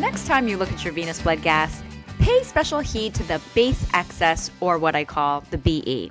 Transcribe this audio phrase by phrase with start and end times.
[0.00, 1.82] next time you look at your venous blood gas,
[2.18, 6.10] pay special heed to the base excess, or what I call the BE.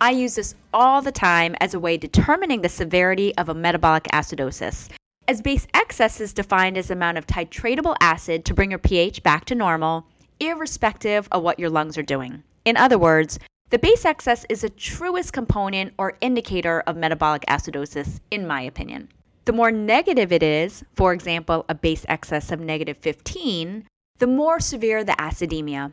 [0.00, 4.04] I use this all the time as a way determining the severity of a metabolic
[4.12, 4.90] acidosis,
[5.26, 9.22] as base excess is defined as the amount of titratable acid to bring your pH
[9.22, 10.06] back to normal,
[10.38, 12.42] irrespective of what your lungs are doing.
[12.64, 13.38] In other words,
[13.70, 19.08] the base excess is the truest component or indicator of metabolic acidosis, in my opinion.
[19.46, 23.86] The more negative it is, for example, a base excess of negative 15,
[24.18, 25.92] the more severe the acidemia.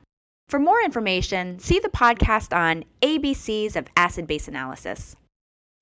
[0.49, 5.15] For more information, see the podcast on ABCs of acid base analysis.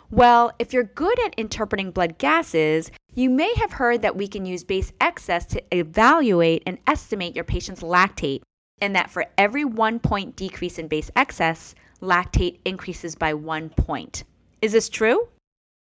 [0.09, 4.45] Well, if you're good at interpreting blood gases, you may have heard that we can
[4.45, 8.41] use base excess to evaluate and estimate your patient's lactate,
[8.81, 14.25] and that for every one point decrease in base excess, lactate increases by one point.
[14.61, 15.29] Is this true?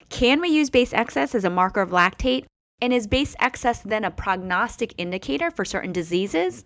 [0.09, 2.45] Can we use base excess as a marker of lactate?
[2.81, 6.66] And is base excess then a prognostic indicator for certain diseases?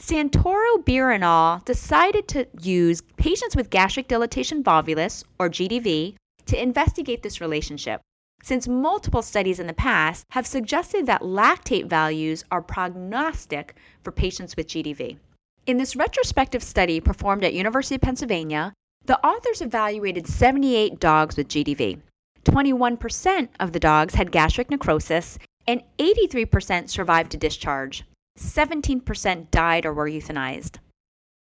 [0.00, 6.14] Santoro Beer et al decided to use patients with gastric dilatation volvulus, or GDV,
[6.46, 8.00] to investigate this relationship,
[8.42, 14.56] since multiple studies in the past have suggested that lactate values are prognostic for patients
[14.56, 15.18] with GDV.
[15.66, 18.72] In this retrospective study performed at University of Pennsylvania,
[19.04, 22.00] the authors evaluated 78 dogs with GDV.
[22.50, 28.04] 21% of the dogs had gastric necrosis and 83% survived to discharge.
[28.38, 30.78] 17% died or were euthanized.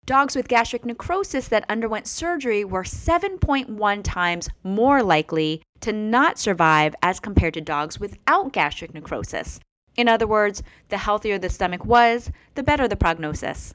[0.05, 6.95] Dogs with gastric necrosis that underwent surgery were 7.1 times more likely to not survive
[7.03, 9.61] as compared to dogs without gastric necrosis.
[9.97, 13.73] In other words, the healthier the stomach was, the better the prognosis.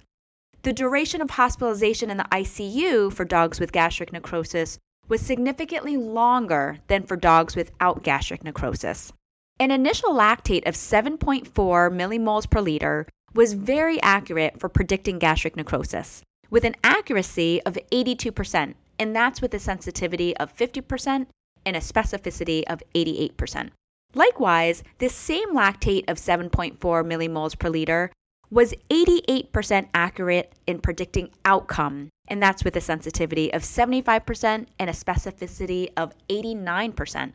[0.61, 6.79] The duration of hospitalization in the ICU for dogs with gastric necrosis was significantly longer
[6.87, 9.11] than for dogs without gastric necrosis.
[9.59, 16.23] An initial lactate of 7.4 millimoles per liter was very accurate for predicting gastric necrosis,
[16.49, 21.27] with an accuracy of 82%, and that's with a sensitivity of 50%
[21.65, 23.69] and a specificity of 88%.
[24.15, 28.11] Likewise, this same lactate of 7.4 millimoles per liter
[28.53, 34.93] was 88% accurate in predicting outcome, and that's with a sensitivity of 75% and a
[34.93, 37.33] specificity of 89%.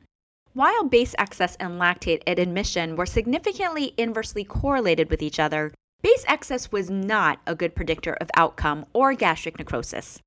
[0.52, 6.24] While base excess and lactate at admission were significantly inversely correlated with each other, base
[6.28, 10.20] excess was not a good predictor of outcome or gastric necrosis.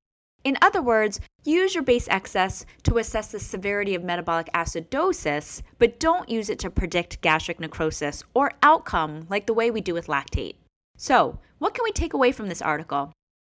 [0.44, 5.98] In other words, use your base excess to assess the severity of metabolic acidosis, but
[5.98, 10.08] don't use it to predict gastric necrosis or outcome like the way we do with
[10.08, 10.56] lactate.
[11.02, 13.10] So, what can we take away from this article?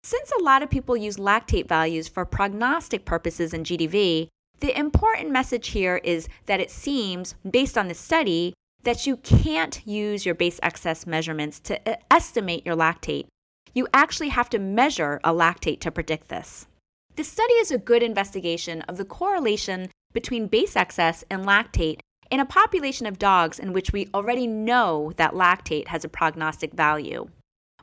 [0.04, 4.28] Since a lot of people use lactate values for prognostic purposes in GDV,
[4.60, 8.54] the important message here is that it seems, based on the study,
[8.84, 13.26] that you can't use your base excess measurements to uh, estimate your lactate.
[13.74, 16.68] You actually have to measure a lactate to predict this.
[17.16, 21.98] This study is a good investigation of the correlation between base excess and lactate
[22.32, 26.72] in a population of dogs in which we already know that lactate has a prognostic
[26.72, 27.28] value.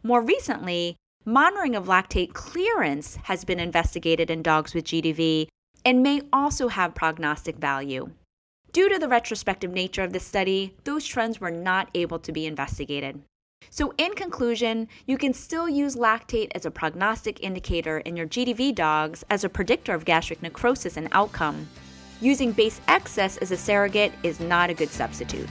[0.01, 5.47] More recently, monitoring of lactate clearance has been investigated in dogs with GDV
[5.85, 8.09] and may also have prognostic value.
[8.73, 12.47] Due to the retrospective nature of this study, those trends were not able to be
[12.47, 13.21] investigated.
[13.69, 18.73] So, in conclusion, you can still use lactate as a prognostic indicator in your GDV
[18.73, 21.67] dogs as a predictor of gastric necrosis and outcome.
[22.22, 25.47] Using base excess as a surrogate is not a good substitute.